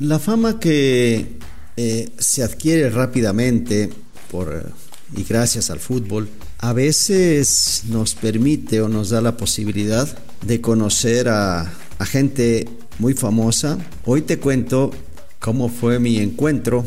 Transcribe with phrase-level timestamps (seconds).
[0.00, 1.36] La fama que
[1.76, 3.90] eh, se adquiere rápidamente
[4.30, 4.72] por,
[5.14, 6.26] y gracias al fútbol,
[6.58, 10.08] a veces nos permite o nos da la posibilidad
[10.40, 11.70] de conocer a,
[12.06, 12.66] gente
[12.98, 13.76] muy famosa.
[14.06, 14.90] Hoy te cuento
[15.38, 16.82] cómo fue mi encuentro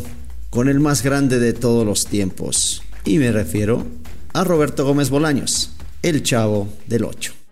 [0.50, 2.82] con el más grande de todos los tiempos.
[3.06, 3.86] Y me refiero
[4.34, 7.43] a Roberto Gómez Bolaños, el chavo del 8.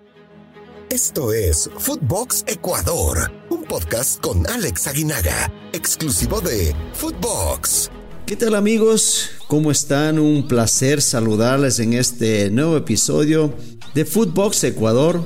[0.92, 7.90] Esto es Footbox Ecuador, un podcast con Alex Aguinaga, exclusivo de Footbox.
[8.26, 9.30] ¿Qué tal amigos?
[9.48, 10.20] ¿Cómo están?
[10.20, 13.54] Un placer saludarles en este nuevo episodio
[13.94, 15.24] de Footbox Ecuador,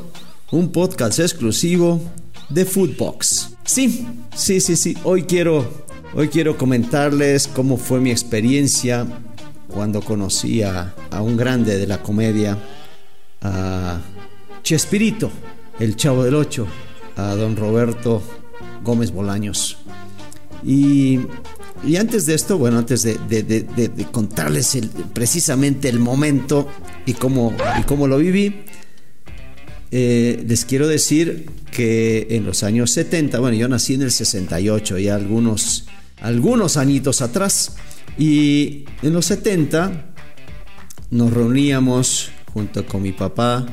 [0.51, 1.99] un podcast exclusivo
[2.49, 3.55] de Footbox.
[3.63, 4.95] Sí, sí, sí, sí.
[5.03, 5.67] Hoy quiero,
[6.13, 9.07] hoy quiero comentarles cómo fue mi experiencia
[9.67, 12.55] cuando conocí a, a un grande de la comedia,
[13.41, 13.99] a
[14.65, 15.31] Chespirito
[15.79, 16.65] el Chavo del Ocho,
[17.17, 18.23] a don Roberto
[18.83, 19.77] Gómez Bolaños.
[20.63, 21.19] Y,
[21.83, 24.75] y antes de esto, bueno, antes de, contarles
[25.13, 26.67] precisamente el momento
[27.05, 28.63] y cómo, y cómo lo viví,
[29.91, 34.97] eh, les quiero decir que en los años 70, bueno, yo nací en el 68,
[34.97, 35.85] ya algunos,
[36.21, 37.75] algunos añitos atrás,
[38.17, 40.15] y en los 70
[41.11, 43.67] nos reuníamos junto con mi papá,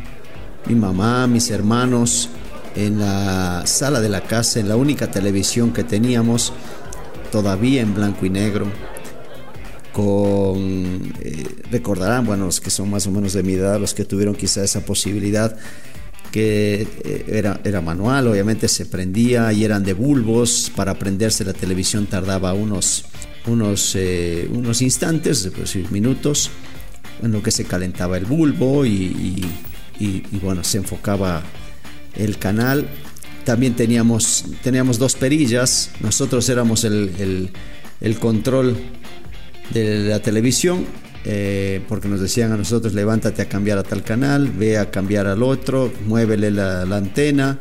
[0.67, 2.29] mi mamá, mis hermanos,
[2.75, 6.53] en la sala de la casa, en la única televisión que teníamos,
[7.31, 8.67] todavía en blanco y negro,
[9.93, 14.05] con, eh, recordarán, bueno, los que son más o menos de mi edad, los que
[14.05, 15.57] tuvieron quizá esa posibilidad,
[16.31, 21.53] que eh, era, era manual, obviamente se prendía y eran de bulbos, para prenderse la
[21.53, 23.05] televisión tardaba unos,
[23.47, 26.51] unos, eh, unos instantes, pues, minutos,
[27.23, 29.45] en lo que se calentaba el bulbo y, y
[29.98, 31.43] y, bueno, se enfocaba
[32.17, 32.89] el canal.
[33.45, 37.51] También teníamos, teníamos dos perillas, nosotros éramos el, el,
[38.01, 38.77] el control
[39.70, 40.87] de la televisión,
[41.25, 45.27] eh, porque nos decían a nosotros levántate a cambiar a tal canal, ve a cambiar
[45.27, 47.59] al otro, muévele la, la antena,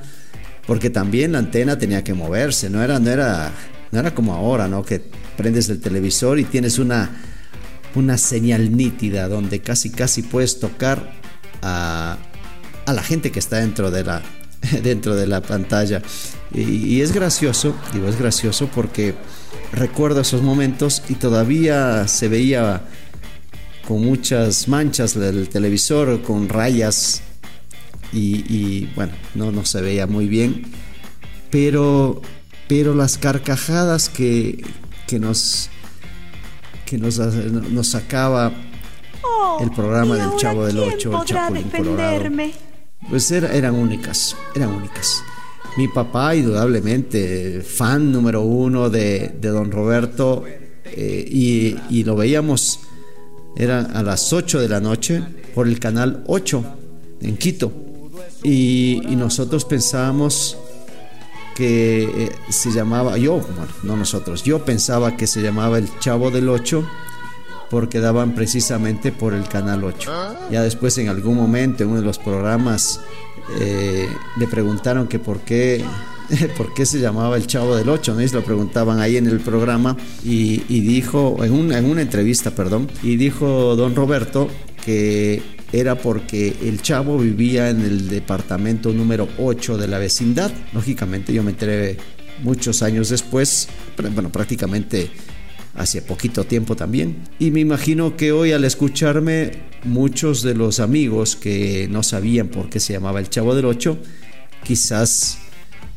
[0.66, 3.52] porque también la antena tenía que moverse, no era, no era,
[3.92, 4.84] no era como ahora, ¿no?
[4.84, 5.02] que
[5.38, 7.10] prendes el televisor y tienes una,
[7.96, 11.21] una señal nítida donde casi casi puedes tocar
[11.62, 12.18] a,
[12.86, 14.22] a la gente que está dentro de la,
[14.84, 16.02] dentro de la pantalla.
[16.54, 19.16] Y, es gracioso, digo, es gracioso porque
[19.72, 22.82] recuerdo esos momentos y todavía se veía
[23.88, 27.22] con muchas manchas del televisor, con rayas
[28.12, 30.64] y, y bueno, no, no se veía muy bien,
[31.50, 32.22] pero,
[32.68, 34.64] pero las carcajadas que,
[35.08, 35.70] que nos
[36.86, 38.52] que nos, nos sacaba
[39.62, 42.30] el programa del Chavo del Ocho, el Chapulín Colorado
[43.10, 45.24] pues era, eran únicas, eran únicas.
[45.78, 50.44] Mi papá, indudablemente, fan número uno de, de don Roberto,
[50.86, 52.82] eh, y, y, lo veíamos,
[53.56, 55.24] era a las 8 de la noche
[55.56, 56.64] por el canal 8
[57.22, 57.72] en Quito.
[58.44, 60.58] Y, y nosotros pensábamos
[61.56, 66.32] que eh, se llamaba, yo, bueno, no nosotros, yo pensaba que se llamaba el Chavo
[66.32, 66.84] del 8
[67.72, 70.12] porque daban precisamente por el canal 8.
[70.52, 73.00] Ya después en algún momento en uno de los programas
[73.62, 75.82] eh, le preguntaron que por qué,
[76.58, 78.22] por qué se llamaba el Chavo del 8, ¿no?
[78.22, 79.96] Y se lo preguntaban ahí en el programa
[80.26, 84.50] y, dijo, en, un, en una entrevista, perdón, y dijo don Roberto
[84.84, 90.52] que era porque el chavo vivía en el departamento número 8 de la vecindad.
[90.74, 91.96] Lógicamente yo me enteré
[92.44, 93.70] muchos años después,
[94.14, 95.10] bueno, prácticamente
[95.76, 97.24] hace poquito tiempo también.
[97.40, 99.52] Y me imagino que hoy al escucharme,
[99.84, 103.98] muchos de los amigos que no sabían por qué se llamaba el Chavo del Ocho,
[104.64, 105.38] quizás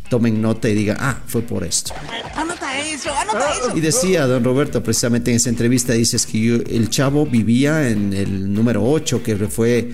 [0.09, 1.93] tomen nota y digan, ah, fue por esto.
[2.37, 3.77] Anota eso, anota eso.
[3.77, 8.13] Y decía don Roberto, precisamente en esa entrevista, dices que yo, el chavo vivía en
[8.13, 9.91] el número 8 que le fue,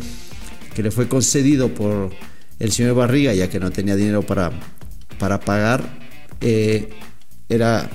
[0.75, 2.11] que le fue concedido por
[2.59, 4.53] el señor Barriga, ya que no tenía dinero para,
[5.19, 5.99] para pagar.
[6.41, 6.91] Eh,
[7.49, 7.91] era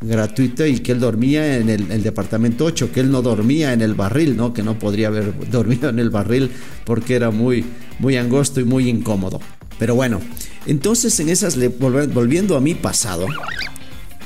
[0.00, 3.94] gratuito y que él dormía en el, departamento 8, que él no dormía en el
[3.94, 4.52] barril, ¿no?
[4.54, 6.50] Que no podría haber dormido en el barril
[6.84, 7.64] porque era muy,
[7.98, 9.40] muy angosto y muy incómodo.
[9.78, 10.20] Pero bueno,
[10.66, 13.26] entonces en esas, volviendo a mi pasado,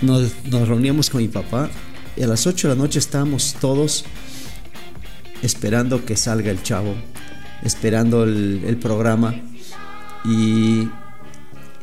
[0.03, 1.71] nos, reuníamos con mi papá
[2.17, 4.05] y a las 8 de la noche estábamos todos
[5.43, 6.95] esperando que salga el chavo,
[7.63, 9.35] esperando el programa
[10.25, 10.89] y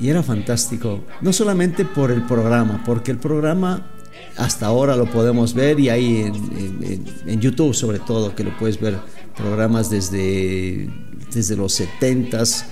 [0.01, 1.01] y era fantástico.
[1.21, 3.91] No solamente por el programa, porque el programa
[4.35, 8.97] hasta ahora lo podemos ver y ahí en, YouTube sobre todo, que lo puedes ver
[9.35, 10.89] programas desde,
[11.31, 12.65] desde los 70s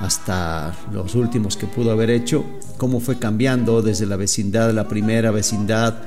[0.00, 2.44] hasta los últimos que pudo haber hecho,
[2.76, 6.02] cómo fue cambiando desde la vecindad, la primera vecindad,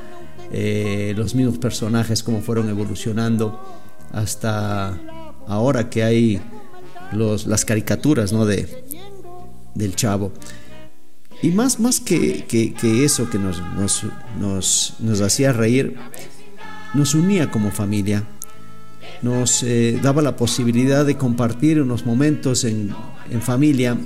[0.52, 3.60] eh, los mismos personajes, cómo fueron evolucionando
[4.12, 4.98] hasta
[5.48, 6.42] ahora que hay
[7.14, 8.46] las caricaturas ¿no?
[8.46, 8.84] de,
[9.80, 10.31] del chavo.
[11.42, 14.04] Y más, más que, que, eso que nos, nos,
[14.40, 15.96] nos, nos, hacía reír,
[16.94, 18.26] nos unía como familia,
[19.22, 22.94] nos eh, daba la posibilidad de compartir unos momentos en,
[23.31, 23.98] en familia,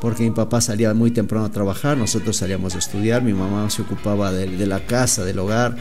[0.00, 3.82] porque mi papá salía muy temprano a trabajar, nosotros salíamos a estudiar, mi mamá se
[3.82, 5.76] ocupaba de, de la casa, del hogar,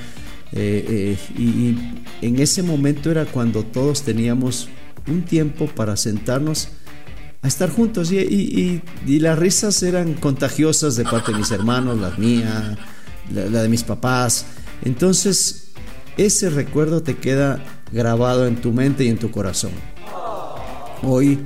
[0.53, 1.77] eh, eh, y
[2.25, 4.67] en ese momento era cuando todos teníamos
[5.07, 6.69] un tiempo para sentarnos
[7.41, 12.77] a estar juntos y, las risas eran contagiosas de parte de mis hermanos, las mías,
[13.33, 14.45] la, de mis papás.
[14.83, 15.71] Entonces,
[16.17, 19.71] ese recuerdo te queda grabado en tu mente y en tu corazón.
[21.01, 21.39] Hoy,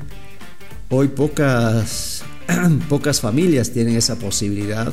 [0.89, 2.24] hoy pocas,
[2.89, 4.92] pocas familias tienen esa posibilidad.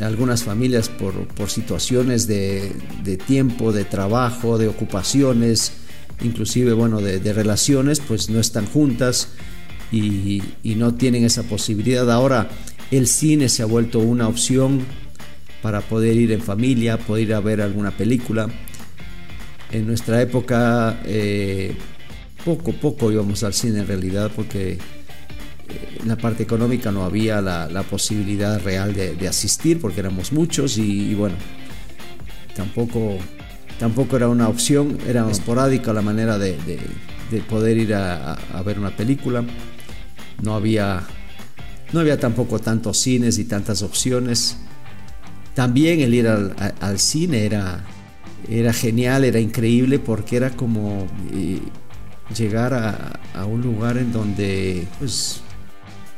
[0.00, 5.72] Algunas familias por, por situaciones de, de tiempo, de trabajo, de ocupaciones,
[6.20, 9.28] inclusive bueno, de, de relaciones, pues no están juntas
[9.94, 12.10] y, no tienen esa posibilidad.
[12.10, 12.48] Ahora
[12.90, 14.84] el cine se ha vuelto una opción
[15.62, 18.48] para poder ir en familia, poder ir a ver alguna película.
[19.70, 21.74] En nuestra época eh,
[22.44, 24.78] poco poco íbamos al cine en realidad porque eh,
[26.00, 31.14] en la parte económica no había la, posibilidad real de, asistir porque éramos muchos y,
[31.14, 31.36] bueno,
[32.54, 33.16] tampoco,
[33.78, 36.56] tampoco era una opción, era esporádica la manera de,
[37.48, 39.44] poder ir a ver una película
[40.42, 41.02] no había,
[41.92, 44.56] no había tampoco tantos cines y tantas opciones.
[45.54, 47.84] También el ir al, cine era,
[48.48, 51.60] era genial, era increíble porque era como eh,
[52.36, 55.42] llegar a, un lugar en donde pues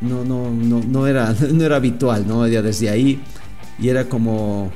[0.01, 2.45] no, no, no, no, era, no era habitual, ¿no?
[2.45, 3.21] Desde ahí
[3.79, 4.71] y era como,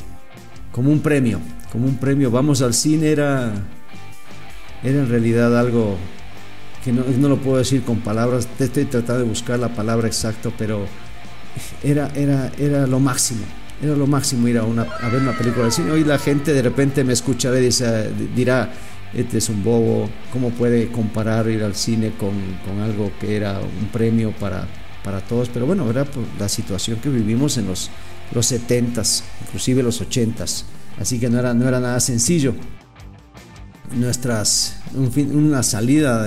[0.73, 1.41] como un premio,
[1.73, 2.31] como un premio.
[2.31, 3.53] Vamos al cine era,
[4.83, 5.97] era en realidad algo
[6.85, 10.50] que no, no, lo puedo decir con palabras, estoy tratando de buscar la palabra exacta,
[10.56, 10.87] pero
[11.82, 13.43] era, era, era lo máximo,
[13.82, 15.91] era lo máximo ir a, una, a ver una película de cine.
[15.91, 17.71] Hoy la gente de repente me escuchará y
[18.35, 18.73] dirá,
[19.12, 22.32] este es un bobo, ¿cómo puede comparar ir al cine con,
[22.67, 24.67] con algo que era un premio para,
[25.05, 25.49] para todos?
[25.50, 27.91] Pero bueno, era por la situación que vivimos en los,
[28.32, 30.65] los 70s, inclusive los 80s,
[30.99, 32.55] así que no era, no era nada sencillo
[33.93, 36.27] nuestras una salida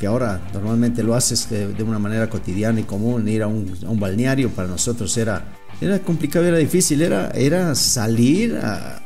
[0.00, 4.48] que ahora normalmente lo haces de, una manera cotidiana y común, ir a un, balneario
[4.48, 5.44] para nosotros era,
[5.78, 8.96] era complicado, era difícil, era, era salir a,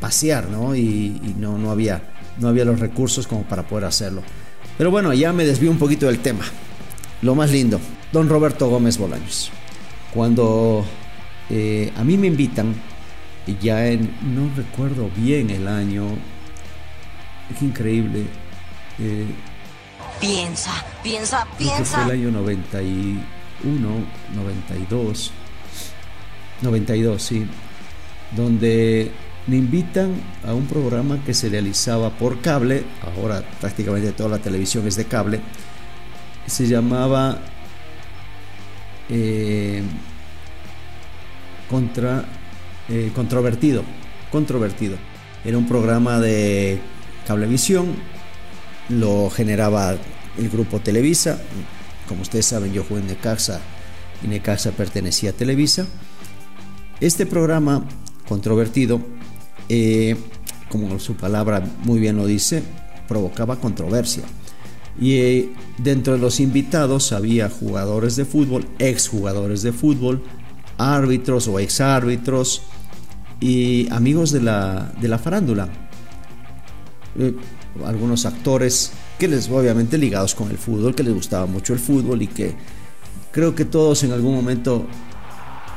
[0.00, 0.74] pasear, ¿no?
[0.74, 4.22] Y, no, no, había, no había los recursos como para poder hacerlo.
[4.78, 6.44] Pero bueno, ya me desvío un poquito del tema.
[7.20, 7.78] Lo más lindo,
[8.10, 9.50] don Roberto Gómez Bolaños.
[10.14, 10.82] Cuando
[11.50, 12.74] eh, a mí me invitan,
[13.60, 16.06] ya en, no recuerdo bien el año,
[17.54, 18.24] es increíble.
[18.98, 19.26] Eh,
[20.20, 22.04] piensa, piensa, piensa.
[22.04, 23.88] Fue el año 91,
[24.34, 25.32] 92,
[26.62, 27.46] 92, sí,
[28.36, 29.12] donde
[29.46, 30.14] me invitan
[30.46, 32.84] a un programa que se realizaba por cable,
[33.16, 35.40] ahora prácticamente toda la televisión es de cable,
[36.46, 37.38] se llamaba
[39.08, 39.82] eh,
[41.70, 42.24] contra,
[42.88, 43.84] eh, Controvertido,
[44.30, 44.96] Controvertido.
[45.44, 46.80] Era un programa de
[47.28, 47.88] Cablevisión,
[48.88, 49.98] lo generaba
[50.38, 51.38] el grupo Televisa.
[52.08, 53.60] Como ustedes saben, yo jugué en Necaxa
[54.24, 55.86] y Necaxa pertenecía a Televisa.
[57.00, 57.86] Este programa
[58.26, 59.02] controvertido,
[59.68, 60.16] eh,
[60.70, 62.62] como su palabra muy bien lo dice,
[63.06, 64.22] provocaba controversia.
[64.98, 70.22] Y eh, dentro de los invitados había jugadores de fútbol, exjugadores de fútbol,
[70.78, 72.62] árbitros o exárbitros
[73.38, 75.87] y amigos de la, de la farándula.
[77.18, 77.34] Eh,
[77.84, 82.22] algunos actores que les obviamente ligados con el fútbol, que les gustaba mucho el fútbol
[82.22, 82.54] y que
[83.32, 84.86] creo que todos en algún momento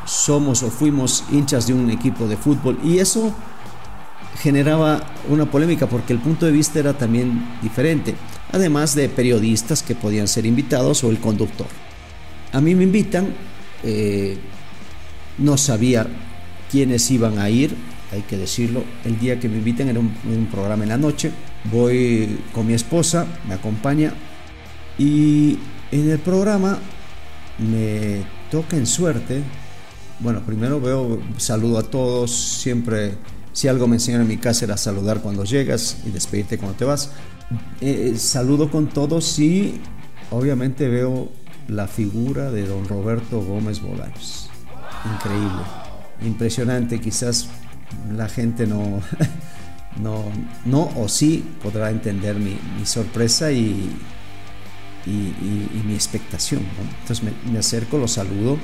[0.06, 3.34] somos o fuimos hinchas de un equipo de fútbol y eso
[4.42, 8.16] generaba una polémica porque el punto de vista era también diferente,
[8.52, 11.68] además de periodistas que podían ser invitados o el conductor.
[12.52, 13.34] A mí me invitan,
[13.84, 14.38] eh,
[15.38, 16.08] no sabía
[16.72, 17.76] quiénes iban a ir,
[18.12, 21.32] hay que decirlo, el día que me inviten era un, programa en la noche,
[21.72, 24.14] voy con mi esposa, me acompaña
[24.98, 25.58] y
[25.92, 26.78] en el programa
[27.58, 29.42] me toca en suerte,
[30.20, 33.16] bueno, primero veo, saludo a todos, siempre,
[33.54, 36.86] si algo me enseñaron en mi casa era saludar cuando llegas y despedirte cuando te
[36.86, 37.12] vas,
[37.80, 39.80] eh, saludo con todos y
[40.32, 41.30] obviamente veo
[41.70, 44.50] la figura de don Roberto Gómez Bolaños.
[45.16, 45.62] Increíble,
[46.24, 47.48] impresionante, quizás
[48.16, 49.02] la gente no,
[50.00, 50.26] no,
[50.66, 53.90] no o sí podrá entender mi, sorpresa y,
[55.06, 56.62] y, mi expectación.
[57.02, 58.58] Entonces me, acerco, lo saludo,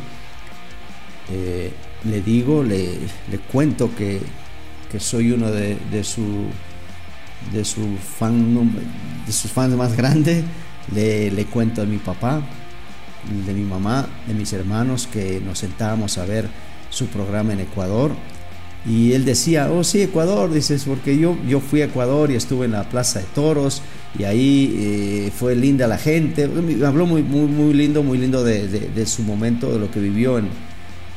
[1.32, 1.72] eh,
[2.04, 2.98] le digo, le,
[3.32, 4.22] le cuento que,
[4.92, 6.46] que, soy uno de, su,
[7.52, 8.72] de, su fan,
[9.26, 10.44] de sus fans más grandes,
[10.94, 12.42] le, le cuento a mi papá,
[13.46, 16.48] de mi mamá, de mis hermanos, que nos sentábamos a ver
[16.90, 18.16] su programa en Ecuador
[18.86, 22.66] y él decía, oh sí, Ecuador, dices, porque yo, yo fui a Ecuador y estuve
[22.66, 23.82] en la Plaza de Toros
[24.18, 26.50] y ahí eh, fue linda la gente.
[26.86, 30.48] Habló muy, muy, muy lindo, muy lindo de, su momento, de lo que vivió en,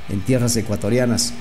[0.09, 1.33] en, tierras ecuatorianas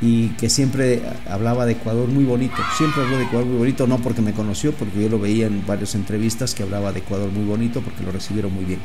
[0.00, 2.56] y que siempre hablaba de Ecuador muy bonito.
[2.76, 5.66] Siempre habló de Ecuador muy bonito, no porque me conoció, porque yo lo veía en
[5.66, 8.80] varias entrevistas que hablaba de Ecuador muy bonito porque lo recibieron muy bien.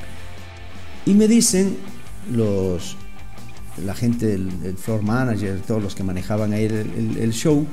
[1.05, 1.77] Y me dicen
[2.31, 2.97] los,
[3.77, 7.65] la gente del, floor manager, todos los que manejaban ahí el, show,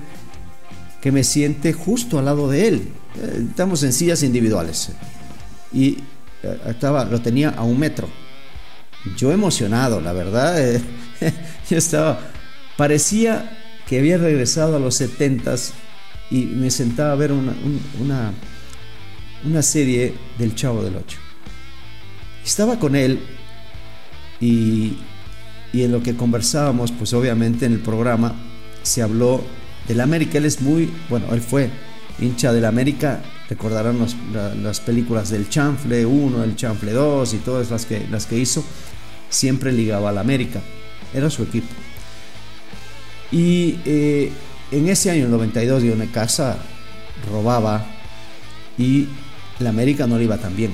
[1.00, 2.88] que me siente justo al lado de él.
[3.16, 4.90] Eh, estamos en sillas individuales.
[5.72, 5.98] Y
[6.42, 8.08] eh, estaba, lo tenía a un metro.
[9.16, 10.60] Yo emocionado, la verdad.
[10.60, 10.80] Eh,
[11.70, 12.20] yo estaba.
[12.76, 15.72] Parecía que había regresado a los setentas
[16.30, 17.54] y me sentaba a ver una,
[18.00, 18.32] una,
[19.44, 21.18] una serie del Chavo del Ocho.
[22.44, 23.20] Estaba con él
[24.40, 24.96] y
[25.72, 28.34] y en lo que conversábamos, pues obviamente en el programa
[28.82, 29.42] se habló
[29.86, 30.38] del América.
[30.38, 31.70] Él es muy, bueno, él fue
[32.18, 33.22] hincha del América.
[33.48, 33.98] Recordarán
[34.62, 38.64] las películas del Chanfle 1, el Chanfle 2 y todas las que, las que hizo.
[39.28, 40.60] Siempre ligaba al América.
[41.14, 41.68] Era su equipo.
[43.32, 44.32] Y eh,
[44.72, 46.58] en ese año, el 92, yo en casa
[47.30, 47.86] robaba
[48.78, 49.06] y
[49.58, 50.72] la América no le iba tan bien.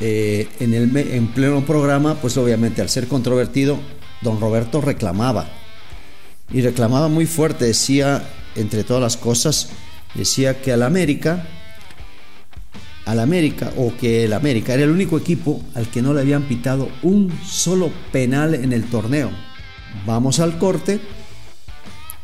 [0.00, 3.78] Eh, en, el, en pleno programa, pues obviamente al ser controvertido,
[4.22, 5.46] don Roberto reclamaba.
[6.50, 8.22] Y reclamaba muy fuerte, decía,
[8.54, 9.70] entre todas las cosas,
[10.14, 11.46] decía que al América,
[13.04, 16.44] al América, o que el América era el único equipo al que no le habían
[16.44, 19.30] pitado un solo penal en el torneo.
[20.06, 21.00] Vamos al corte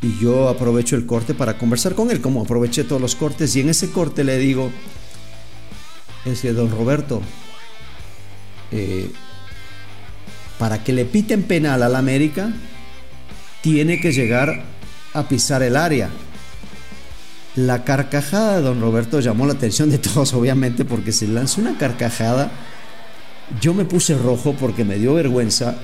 [0.03, 3.61] y yo aprovecho el corte para conversar con él, como aproveché todos los cortes, y
[3.61, 4.69] en ese corte le digo,
[6.25, 7.21] es que don Roberto,
[8.71, 9.09] eh,
[10.59, 12.51] para que le piten penal al América,
[13.61, 14.63] tiene que llegar
[15.13, 16.09] a pisar el área.
[17.55, 21.77] La carcajada de don Roberto llamó la atención de todos, obviamente, porque se lanzó una
[21.77, 22.51] carcajada.
[23.61, 25.75] Yo me puse rojo porque me dio vergüenza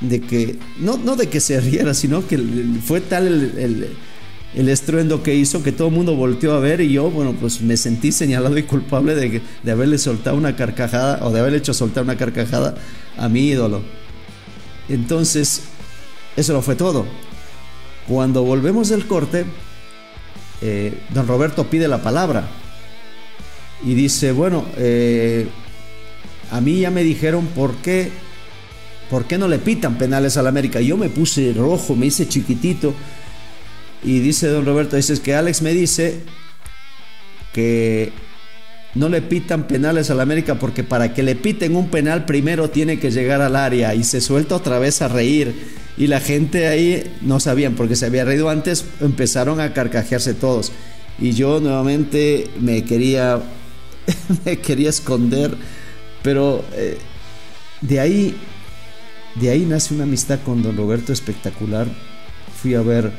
[0.00, 2.38] de que, no, no de que se riera, sino que
[2.84, 3.96] fue tal el,
[4.54, 7.62] el, estruendo que hizo que todo el mundo volteó a ver y yo, bueno, pues
[7.62, 11.72] me sentí señalado y culpable de, de haberle soltado una carcajada o de haberle hecho
[11.72, 12.74] soltar una carcajada
[13.16, 13.82] a mi ídolo.
[14.88, 15.62] Entonces,
[16.36, 17.06] eso lo fue todo.
[18.06, 19.44] Cuando volvemos del corte,
[20.62, 22.48] eh, don Roberto pide la palabra
[23.84, 25.48] y dice, bueno, eh,
[26.50, 28.10] a mí ya me dijeron por qué,
[29.10, 30.80] por qué no le pitan penales al América.
[30.80, 32.94] Yo me puse rojo, me hice chiquitito
[34.02, 36.20] y dice don Roberto, dice que Alex me dice
[37.52, 38.12] que
[38.96, 42.98] no le pitan penales al América porque para que le piten un penal primero tiene
[42.98, 45.54] que llegar al área y se suelta otra vez a reír.
[45.98, 50.72] Y la gente ahí no sabían porque se había reído antes, empezaron a carcajearse todos.
[51.18, 53.40] Y yo nuevamente me quería,
[54.44, 55.54] me quería esconder,
[56.22, 56.98] pero eh,
[57.80, 58.36] de ahí,
[59.36, 61.86] de ahí nace una amistad con don Roberto espectacular.
[62.60, 63.12] Fui a ver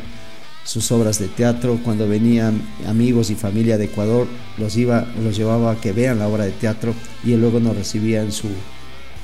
[0.68, 1.80] sus obras de teatro.
[1.84, 6.28] Cuando venían amigos y familia de Ecuador, los, iba, los llevaba a que vean la
[6.28, 6.94] obra de teatro
[7.24, 8.50] y él luego nos recibía en su,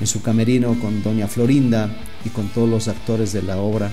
[0.00, 3.92] en su camerino con doña Florinda y con todos los actores de la obra.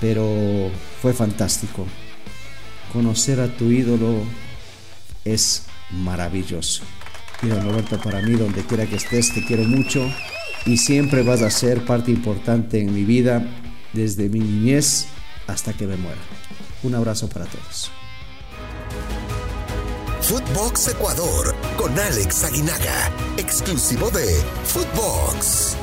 [0.00, 0.70] Pero
[1.02, 1.84] fue fantástico.
[2.92, 4.22] Conocer a tu ídolo
[5.24, 6.84] es maravilloso.
[7.42, 10.08] Don Roberto, para mí, donde quiera que estés, te quiero mucho
[10.64, 13.44] y siempre vas a ser parte importante en mi vida
[13.92, 15.08] desde mi niñez
[15.46, 16.20] hasta que me muera.
[16.84, 17.90] Un abrazo para todos.
[20.20, 25.76] Footbox Ecuador con Alex Aguinaga, exclusivo de Footbox.